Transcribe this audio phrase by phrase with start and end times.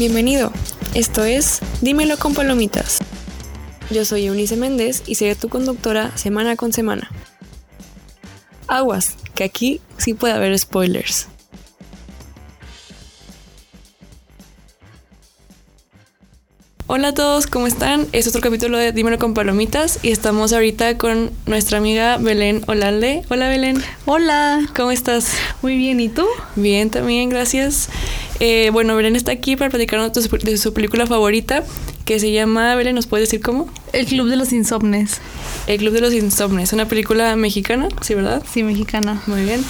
[0.00, 0.50] Bienvenido.
[0.94, 3.00] Esto es Dímelo con Palomitas.
[3.90, 7.10] Yo soy Eunice Méndez y seré tu conductora semana con semana.
[8.66, 11.28] Aguas, que aquí sí puede haber spoilers.
[16.86, 18.06] Hola a todos, ¿cómo están?
[18.12, 23.22] Es otro capítulo de Dímelo con Palomitas y estamos ahorita con nuestra amiga Belén Olalde.
[23.28, 23.84] Hola Belén.
[24.06, 24.66] Hola.
[24.74, 25.34] ¿Cómo estás?
[25.60, 26.26] Muy bien, ¿y tú?
[26.56, 27.90] Bien, también, gracias.
[28.40, 31.62] Eh, bueno, Belén está aquí para platicarnos de su, de su película favorita
[32.06, 33.68] que se llama, Belén, ¿nos puedes decir cómo?
[33.92, 35.20] El Club de los Insomnes.
[35.66, 38.42] El Club de los Insomnes, una película mexicana, ¿sí, verdad?
[38.50, 39.22] Sí, mexicana.
[39.26, 39.64] Muy bien.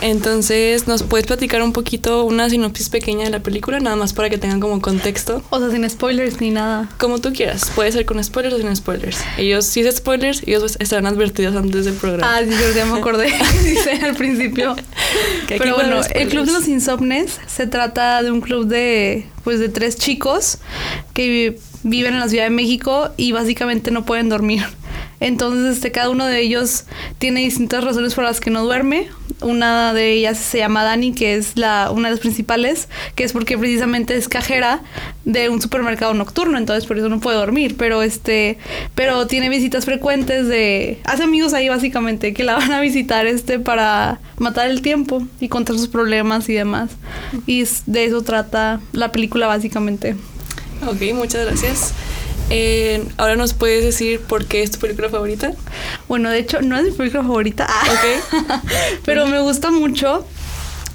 [0.00, 4.28] Entonces, ¿nos puedes platicar un poquito, una sinopsis pequeña de la película, nada más para
[4.28, 5.42] que tengan como contexto?
[5.50, 6.88] O sea, sin spoilers ni nada.
[6.98, 9.18] Como tú quieras, puede ser con spoilers o sin spoilers.
[9.38, 12.36] Ellos, si es spoilers, ellos estarán advertidos antes del programa.
[12.36, 13.32] Ah, sí, ya me acordé,
[13.64, 14.76] dice al principio.
[15.48, 19.68] Pero bueno, el Club de los Insomnes se trata de un club de, pues, de
[19.68, 20.58] tres chicos
[21.14, 24.64] que viven en la Ciudad de México y básicamente no pueden dormir.
[25.18, 26.84] Entonces, este, cada uno de ellos
[27.18, 29.08] tiene distintas razones por las que no duerme.
[29.40, 33.32] Una de ellas se llama Dani, que es la, una de las principales, que es
[33.32, 34.82] porque precisamente es cajera
[35.24, 37.76] de un supermercado nocturno, entonces por eso no puede dormir.
[37.78, 38.58] Pero este,
[38.94, 41.00] pero tiene visitas frecuentes de.
[41.04, 45.48] hace amigos ahí básicamente que la van a visitar este para matar el tiempo y
[45.48, 46.90] contar sus problemas y demás.
[47.46, 50.14] Y de eso trata la película básicamente.
[50.86, 51.94] Ok, muchas gracias.
[52.50, 55.52] Eh, ahora nos puedes decir por qué es tu película favorita.
[56.08, 57.66] Bueno, de hecho, no es mi película favorita.
[57.66, 58.60] Ok.
[59.04, 60.26] pero me gusta mucho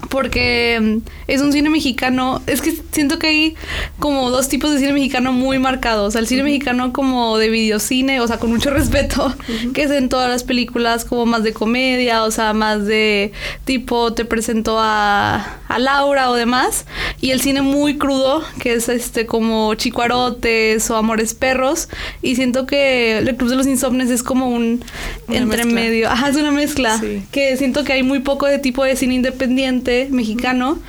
[0.09, 2.41] porque mm, es un cine mexicano.
[2.47, 3.55] Es que siento que hay
[3.99, 6.15] como dos tipos de cine mexicano muy marcados.
[6.15, 9.33] el cine mexicano como de videocine, o sea, con mucho respeto,
[9.73, 13.31] que es en todas las películas como más de comedia, o sea, más de
[13.65, 16.85] tipo te presento a, a Laura o demás.
[17.19, 21.87] Y el cine muy crudo, que es este como Chicuarotes o Amores Perros.
[22.21, 24.83] Y siento que El Club de los Insomnes es como un
[25.29, 26.09] entremedio.
[26.09, 26.99] Ajá, es una mezcla.
[27.31, 30.79] Que siento que hay muy poco de tipo de cine independiente mexicano.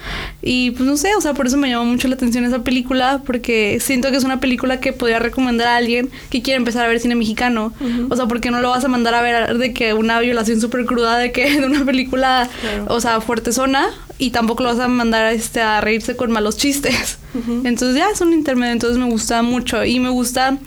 [0.42, 3.22] Y pues no sé, o sea, por eso me llamó mucho la atención esa película,
[3.24, 6.88] porque siento que es una película que podría recomendar a alguien que quiere empezar a
[6.88, 7.72] ver cine mexicano.
[8.08, 10.84] O sea, porque no lo vas a mandar a ver de que una violación súper
[10.84, 12.48] cruda, de que de una película,
[12.88, 16.30] o sea, fuerte zona, y tampoco lo vas a mandar a, este, a reírse con
[16.30, 17.18] malos chistes.
[17.64, 19.84] Entonces ya es un intermedio, entonces me gusta mucho.
[19.84, 20.58] Y me gusta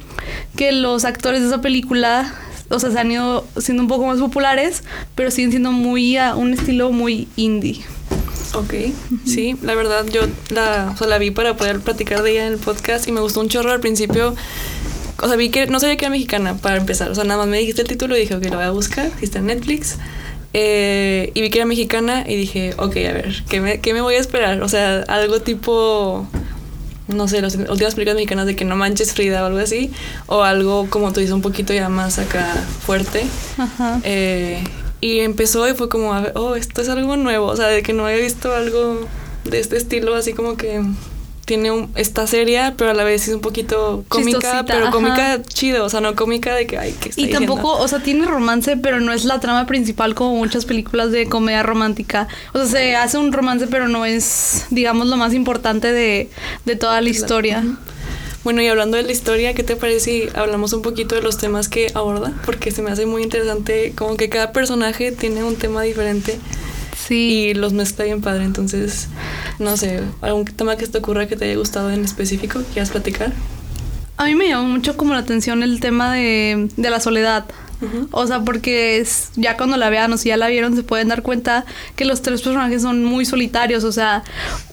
[0.56, 2.34] que los actores de esa película
[2.70, 6.36] o sea, se han ido siendo un poco más populares, pero siguen siendo muy a
[6.36, 7.84] un estilo muy indie.
[8.54, 8.74] Ok,
[9.26, 12.54] sí, la verdad yo la, o sea, la vi para poder platicar de ella en
[12.54, 14.36] el podcast y me gustó un chorro al principio.
[15.22, 17.10] O sea, vi que no sabía que era mexicana para empezar.
[17.10, 19.10] O sea, nada más me dijiste el título y dije, ok, lo voy a buscar.
[19.22, 19.98] Está en Netflix.
[20.54, 24.02] Eh, y vi que era mexicana y dije, ok, a ver, ¿qué me, ¿qué me
[24.02, 24.62] voy a esperar?
[24.62, 26.28] O sea, algo tipo,
[27.08, 29.92] no sé, las últimas películas mexicanas de que no manches Frida o algo así.
[30.28, 32.54] O algo, como tú dices, un poquito ya más acá
[32.86, 33.26] fuerte.
[33.58, 34.00] Ajá.
[34.04, 34.64] Eh,
[35.02, 38.06] y empezó y fue como, oh, esto es algo nuevo, o sea, de que no
[38.06, 39.08] había visto algo
[39.44, 40.82] de este estilo, así como que
[41.46, 45.86] tiene un, está seria, pero a la vez es un poquito cómica, pero cómica chido,
[45.86, 49.00] o sea, no cómica de que hay que Y tampoco, o sea, tiene romance, pero
[49.00, 52.28] no es la trama principal como muchas películas de comedia romántica.
[52.54, 56.30] O sea, se hace un romance, pero no es, digamos, lo más importante de,
[56.66, 57.64] de toda la historia.
[58.46, 61.40] Bueno, y hablando de la historia, ¿qué te parece si hablamos un poquito de los
[61.40, 62.32] temas que aborda?
[62.46, 66.38] Porque se me hace muy interesante, como que cada personaje tiene un tema diferente.
[66.96, 67.16] Sí.
[67.16, 69.08] Y los mezcla bien padre, entonces,
[69.58, 72.62] no sé, ¿algún tema que te ocurra que te haya gustado en específico?
[72.72, 73.34] ¿Quieras platicar?
[74.18, 77.46] A mí me llamó mucho como la atención el tema de, de la soledad.
[78.12, 81.08] O sea, porque es, ya cuando la vean o si ya la vieron se pueden
[81.08, 83.84] dar cuenta que los tres personajes son muy solitarios.
[83.84, 84.24] O sea,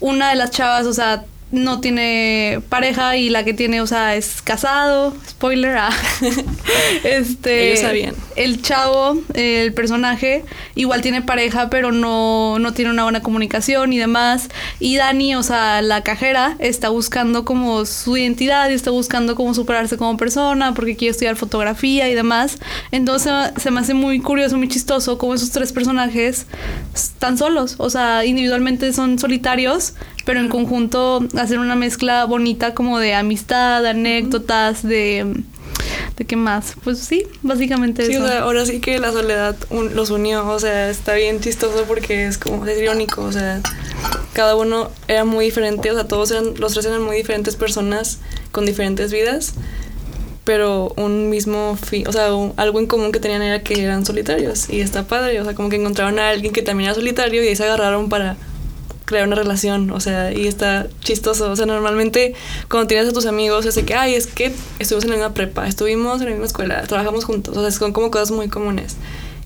[0.00, 4.16] una de las chavas, o sea, no tiene pareja y la que tiene, o sea,
[4.16, 5.14] es casado.
[5.28, 5.76] Spoiler.
[5.76, 5.90] Ah.
[7.04, 7.68] este.
[7.68, 8.14] Ellos sabían.
[8.36, 10.44] El chavo, el personaje,
[10.74, 14.48] igual tiene pareja, pero no, no tiene una buena comunicación y demás.
[14.80, 19.52] Y Dani, o sea, la cajera, está buscando como su identidad y está buscando cómo
[19.52, 22.58] superarse como persona porque quiere estudiar fotografía y demás.
[22.90, 26.46] Entonces se me hace muy curioso, muy chistoso cómo esos tres personajes
[26.94, 27.74] están solos.
[27.76, 33.84] O sea, individualmente son solitarios, pero en conjunto hacer una mezcla bonita como de amistad,
[33.86, 35.42] anécdotas, de...
[36.16, 36.74] ¿De qué más?
[36.84, 40.90] Pues sí, básicamente sí, O sea, ahora sí que la soledad los unió, o sea,
[40.90, 43.60] está bien chistoso porque es como, es irónico, o sea,
[44.32, 48.18] cada uno era muy diferente, o sea, todos eran, los tres eran muy diferentes personas
[48.52, 49.54] con diferentes vidas,
[50.44, 52.26] pero un mismo fin, o sea,
[52.56, 55.70] algo en común que tenían era que eran solitarios y está padre, o sea, como
[55.70, 58.36] que encontraron a alguien que también era solitario y ahí se agarraron para
[59.04, 61.50] crear una relación, o sea, y está chistoso.
[61.50, 62.34] O sea, normalmente
[62.68, 65.34] cuando tienes a tus amigos, es de que, ay, es que estuvimos en la misma
[65.34, 68.96] prepa, estuvimos en la misma escuela, trabajamos juntos, o sea, son como cosas muy comunes.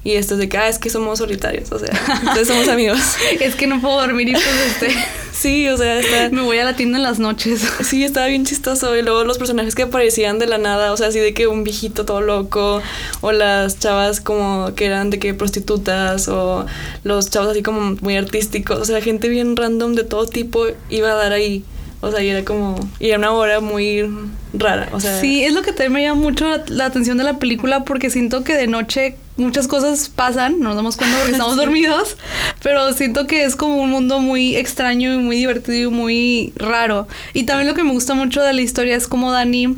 [0.07, 3.01] Y esto es de que, ah, es que somos solitarios, o sea, entonces somos amigos.
[3.41, 4.97] es que no puedo dormir y pues este...
[5.33, 6.31] sí, o sea, está...
[6.31, 7.61] Me voy a la tienda en las noches.
[7.85, 8.97] sí, estaba bien chistoso.
[8.97, 11.65] Y luego los personajes que aparecían de la nada, o sea, así de que un
[11.65, 12.81] viejito todo loco,
[13.21, 16.67] o las chavas como que eran de que prostitutas, o
[17.03, 21.11] los chavos así como muy artísticos, o sea, gente bien random de todo tipo iba
[21.11, 21.65] a dar ahí.
[22.07, 22.79] O sea, y era como.
[23.01, 24.09] Y era una hora muy
[24.53, 24.89] rara.
[24.93, 25.21] O sea.
[25.21, 28.45] Sí, es lo que también me llama mucho la, atención de la película porque siento
[28.45, 32.17] que de noche muchas cosas pasan, no nos damos cuenta porque estamos dormidos,
[32.63, 37.09] pero siento que es como un mundo muy extraño y muy divertido y muy raro.
[37.35, 39.77] Y también lo que me gusta mucho de la historia es como Dani,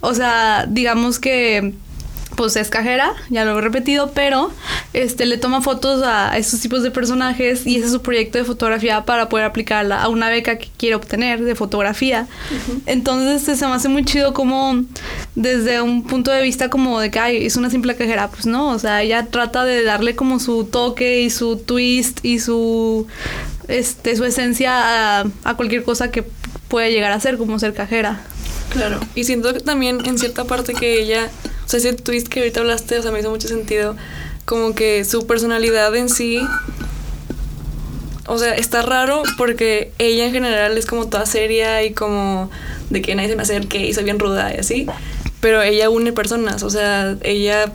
[0.00, 1.74] o sea, digamos que
[2.40, 4.50] pues es cajera, ya lo he repetido, pero
[4.94, 8.44] este le toma fotos a estos tipos de personajes y ese es su proyecto de
[8.44, 12.28] fotografía para poder aplicarla a una beca que quiere obtener de fotografía.
[12.86, 14.84] Entonces este, se me hace muy chido como
[15.34, 18.70] desde un punto de vista como de que Ay, es una simple cajera, pues no,
[18.70, 23.06] o sea, ella trata de darle como su toque y su twist y su
[23.68, 26.24] este su esencia a, a cualquier cosa que
[26.68, 28.18] pueda llegar a ser como ser cajera.
[28.70, 31.28] Claro, y siento también en cierta parte que ella
[31.70, 33.96] sea, ese twist que ahorita hablaste, o sea, me hizo mucho sentido.
[34.44, 36.40] Como que su personalidad en sí.
[38.26, 42.50] O sea, está raro porque ella en general es como toda seria y como
[42.90, 44.86] de que nadie se me acerque y soy bien ruda y así.
[45.40, 47.72] Pero ella une personas, o sea, ella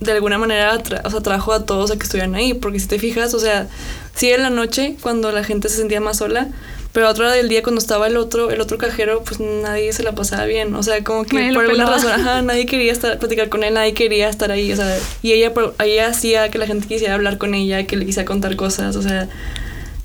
[0.00, 2.54] de alguna manera o sea, trajo a todos a que estuvieran ahí.
[2.54, 3.68] Porque si te fijas, o sea,
[4.14, 6.48] sí en la noche, cuando la gente se sentía más sola,
[6.92, 9.92] pero a otra hora del día cuando estaba el otro, el otro cajero, pues nadie
[9.92, 10.74] se la pasaba bien.
[10.74, 13.94] O sea, como que por alguna razón, ajá, nadie quería estar, platicar con él, nadie
[13.94, 14.72] quería estar ahí.
[14.72, 15.52] O sea, y ella,
[15.84, 19.02] ella hacía que la gente quisiera hablar con ella, que le quisiera contar cosas, o
[19.02, 19.28] sea,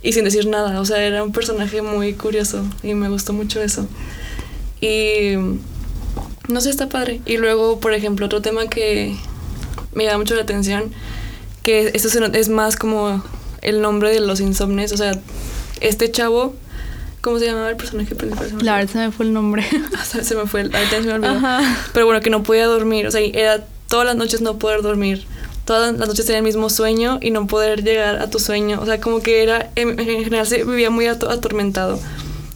[0.03, 0.79] y sin decir nada.
[0.79, 3.87] O sea, era un personaje muy curioso y me gustó mucho eso.
[4.79, 5.33] Y
[6.47, 7.19] no sé, está padre.
[7.25, 9.15] Y luego, por ejemplo, otro tema que
[9.93, 10.91] me llama mucho la atención,
[11.63, 13.23] que esto es más como
[13.63, 15.19] el nombre de los insomnes, o sea,
[15.81, 16.53] este chavo
[17.25, 18.55] ¿Cómo se llamaba el personaje principal?
[18.61, 19.65] La verdad se me fue el nombre.
[19.97, 21.33] Ah, se me fue, ahorita se me olvidó.
[21.91, 23.07] Pero bueno, que no podía dormir.
[23.07, 25.25] O sea, era todas las noches no poder dormir.
[25.65, 28.79] Todas las noches tenía el mismo sueño y no poder llegar a tu sueño.
[28.79, 31.99] O sea, como que era, en, general se vivía muy atormentado.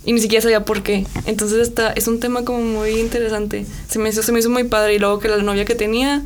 [0.05, 1.07] Y ni siquiera sabía por qué.
[1.25, 3.65] Entonces está, es un tema como muy interesante.
[3.87, 4.93] Se me, hizo, se me hizo muy padre.
[4.93, 6.21] Y luego que la novia que tenía,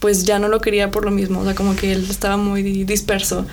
[0.00, 1.40] pues ya no lo quería por lo mismo.
[1.40, 3.46] O sea, como que él estaba muy disperso.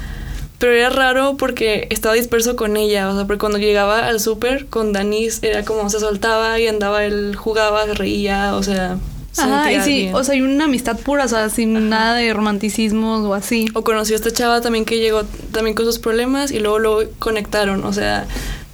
[0.64, 4.68] Pero era raro porque estaba disperso con ella, o sea, porque cuando llegaba al súper
[4.68, 8.98] con Danis era como se soltaba y andaba, él jugaba, se reía, o sea...
[9.36, 13.26] Ajá, y sí, o sea, hay una amistad pura, o sea, sin nada de romanticismos
[13.26, 13.68] o así.
[13.74, 17.00] O conoció a esta chava también que llegó también con sus problemas y luego lo
[17.20, 18.26] conectaron, o sea,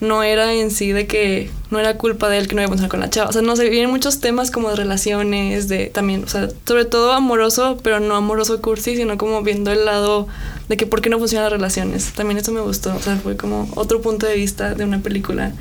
[0.02, 2.90] no era en sí de que no era culpa de él que no iba a
[2.90, 3.30] con la chava.
[3.30, 6.86] O sea, no sé, vienen muchos temas como de relaciones, de también, o sea, sobre
[6.86, 10.28] todo amoroso, pero no amoroso cursi, sino como viendo el lado
[10.70, 12.14] de que por qué no funcionan las relaciones.
[12.14, 15.52] También eso me gustó, o sea, fue como otro punto de vista de una película.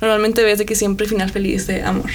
[0.00, 2.10] Normalmente ves de que siempre final feliz de amor.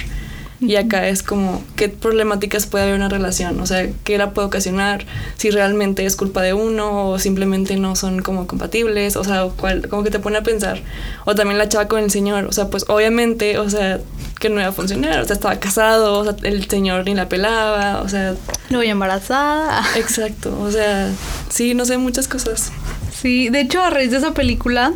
[0.62, 4.30] Y acá es como qué problemáticas puede haber en una relación, o sea, qué la
[4.30, 5.04] puede ocasionar,
[5.36, 9.88] si realmente es culpa de uno o simplemente no son como compatibles, o sea, cuál,
[9.88, 10.80] como que te pone a pensar.
[11.24, 14.00] O también la chava con el señor, o sea, pues obviamente, o sea,
[14.38, 17.28] que no iba a funcionar, o sea, estaba casado, o sea, el señor ni la
[17.28, 18.36] pelaba, o sea...
[18.70, 19.82] No voy embarazada.
[19.96, 21.10] Exacto, o sea,
[21.50, 22.70] sí, no sé, muchas cosas.
[23.12, 24.92] Sí, de hecho, a raíz de esa película,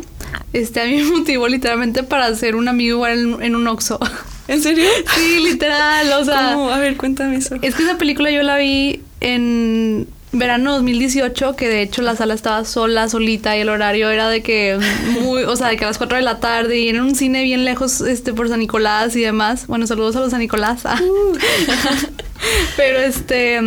[0.53, 3.99] este, a mí me motivó literalmente para ser un amigo igual en, en un Oxxo.
[4.47, 4.85] ¿En serio?
[5.15, 6.53] Sí, literal, o sea...
[6.53, 6.69] ¿Cómo?
[6.69, 7.55] A ver, cuéntame eso.
[7.61, 12.33] Es que esa película yo la vi en verano 2018, que de hecho la sala
[12.33, 14.77] estaba sola, solita, y el horario era de que
[15.21, 17.43] muy, o sea, de que a las 4 de la tarde, y en un cine
[17.43, 19.67] bien lejos, este, por San Nicolás y demás.
[19.67, 20.81] Bueno, saludos a los San Nicolás.
[20.85, 20.99] Ah.
[21.01, 21.37] Uh.
[22.77, 23.59] Pero este,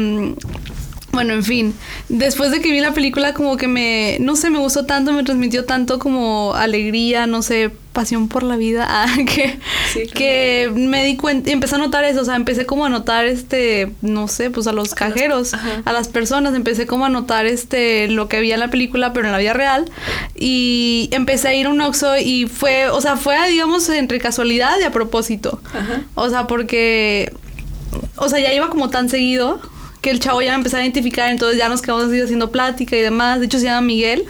[1.13, 1.75] bueno, en fin,
[2.09, 5.25] después de que vi la película como que me, no sé, me gustó tanto, me
[5.25, 9.59] transmitió tanto como alegría, no sé, pasión por la vida, ah, que,
[10.15, 13.25] que me di cuenta, y empecé a notar eso, o sea, empecé como a notar
[13.25, 15.53] este, no sé, pues a los cajeros,
[15.85, 19.27] a las personas, empecé como a notar este, lo que había en la película, pero
[19.27, 19.91] en la vida real,
[20.37, 24.79] y empecé a ir a un Oxxo y fue, o sea, fue, digamos, entre casualidad
[24.81, 25.61] y a propósito,
[26.15, 27.33] o sea, porque,
[28.15, 29.61] o sea, ya iba como tan seguido,
[30.01, 32.97] que el chavo ya me empezó a identificar, entonces ya nos quedamos así haciendo plática
[32.97, 33.41] y demás.
[33.41, 34.25] De hecho, se llama Miguel,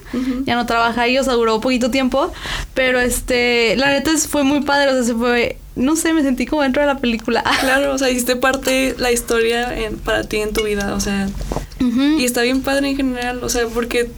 [0.44, 2.32] ya no trabaja ahí, o sea, duró poquito tiempo.
[2.74, 6.46] Pero este, la neta fue muy padre, o sea, se fue, no sé, me sentí
[6.46, 7.44] como dentro de la película.
[7.60, 9.72] Claro, o sea, hiciste parte la historia
[10.04, 11.28] para ti en tu vida, o sea.
[12.18, 14.10] Y está bien padre en general, o sea, porque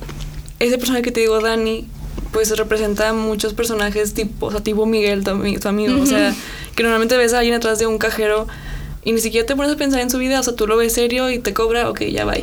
[0.59, 1.87] ese personaje que te digo, Dani,
[2.33, 5.31] pues representa muchos personajes tipo, o sea, tipo Miguel, tu,
[5.69, 6.01] amigo.
[6.01, 6.35] O sea,
[6.75, 8.49] que normalmente ves a alguien atrás de un cajero
[9.05, 10.41] y ni siquiera te pones a pensar en su vida.
[10.41, 12.35] O sea, tú lo ves serio y te cobra, ok, ya va.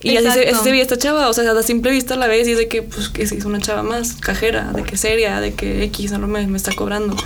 [0.00, 2.46] Y así se, así se, veía esta chava, o sea, a simple vista la ves
[2.46, 5.54] y es de que, pues, que es una chava más cajera, de que seria, de
[5.54, 7.16] que X no me, me está cobrando.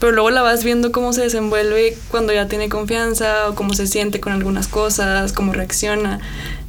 [0.00, 3.86] Pero luego la vas viendo cómo se desenvuelve cuando ya tiene confianza o cómo se
[3.86, 6.18] siente con algunas cosas, cómo reacciona.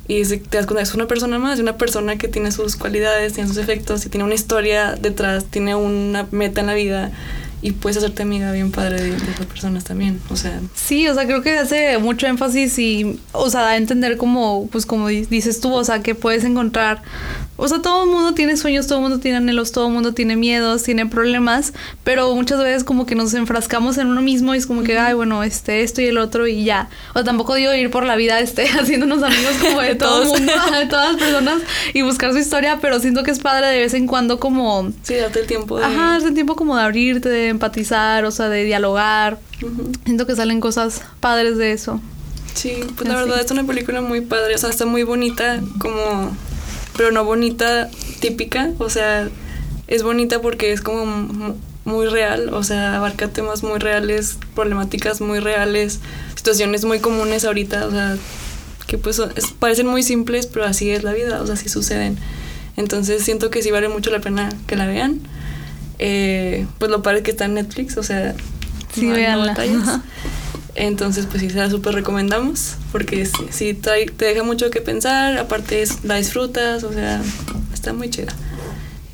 [0.07, 3.47] Y te das cuenta, es una persona más, una persona que tiene sus cualidades, tiene
[3.47, 7.11] sus efectos y tiene una historia detrás, tiene una meta en la vida
[7.61, 10.59] y puedes hacerte amiga bien padre de, otras personas también, o sea.
[10.73, 14.67] Sí, o sea, creo que hace mucho énfasis y, o sea, da a entender como,
[14.71, 17.01] pues como dices tú, o sea, que puedes encontrar,
[17.63, 20.15] o sea, todo el mundo tiene sueños, todo el mundo tiene anhelos, todo el mundo
[20.15, 24.57] tiene miedos, tiene problemas, pero muchas veces como que nos enfrascamos en uno mismo y
[24.57, 26.89] es como que, ay, bueno, este, esto y el otro y ya.
[27.11, 30.27] O sea, tampoco digo ir por la vida, este, haciéndonos amigos como de todo el
[30.29, 31.61] mundo, de todas las personas
[31.93, 34.91] y buscar su historia, pero siento que es padre de vez en cuando como...
[35.03, 35.85] Sí, date el tiempo de...
[35.85, 39.39] Ajá, date el tiempo como de abrirte, de empatizar, o sea, de dialogar.
[40.05, 42.01] Siento que salen cosas padres de eso.
[42.53, 46.35] Sí, pues la verdad es una película muy padre, o sea, está muy bonita, como,
[46.97, 47.89] pero no bonita
[48.19, 49.29] típica, o sea,
[49.87, 51.55] es bonita porque es como
[51.85, 55.99] muy real, o sea, abarca temas muy reales, problemáticas muy reales,
[56.35, 58.17] situaciones muy comunes ahorita, o sea,
[58.85, 59.21] que pues
[59.59, 62.17] parecen muy simples, pero así es la vida, o sea, así suceden.
[62.77, 65.21] Entonces siento que sí vale mucho la pena que la vean.
[66.03, 68.33] Eh, pues lo padre que está en Netflix, o sea,
[68.91, 70.03] sí, no,
[70.73, 75.37] Entonces, pues sí, se la súper recomendamos, porque sí, trae, te deja mucho que pensar,
[75.37, 77.21] aparte es, la disfrutas, o sea,
[77.71, 78.33] está muy chida.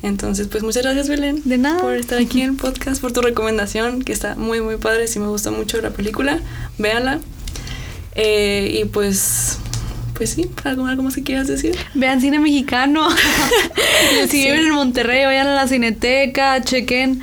[0.02, 1.42] Entonces, pues muchas gracias, Belén.
[1.44, 1.80] De nada.
[1.80, 5.08] Por estar aquí en el podcast, por tu recomendación, que está muy, muy padre.
[5.08, 6.40] Sí me gusta mucho la película.
[6.78, 7.20] Véanla.
[8.14, 9.58] Eh, y pues
[10.18, 11.78] pues sí, algo, algo más que quieras decir.
[11.94, 13.08] Vean cine mexicano.
[14.28, 17.22] si viven en Monterrey, vayan a la cineteca, chequen.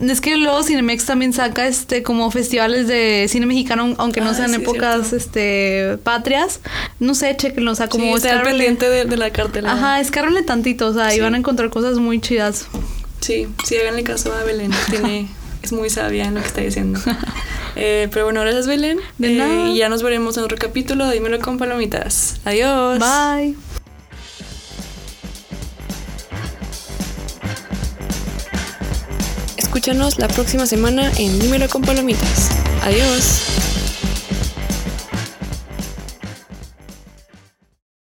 [0.00, 4.34] Es que luego Cinemex también saca este como festivales de cine mexicano, aunque no ah,
[4.34, 6.60] sean épocas este patrias.
[7.00, 9.72] No sé, chequenlo, o sea, como sí, estar pendiente de, la cartelera.
[9.72, 12.66] Ajá, escárrenle tantito, o sea, y van a encontrar cosas muy chidas.
[13.20, 15.28] Sí, sí, háganle caso a Belén, tiene
[15.62, 17.00] es muy sabia en lo que está diciendo.
[17.76, 18.98] Eh, pero bueno, gracias Belén.
[19.18, 21.08] De eh, y ya nos veremos en otro capítulo.
[21.10, 22.40] Dímelo con palomitas.
[22.44, 22.98] Adiós.
[22.98, 23.54] Bye.
[29.56, 32.50] Escúchanos la próxima semana en Dímelo con palomitas.
[32.82, 33.65] Adiós.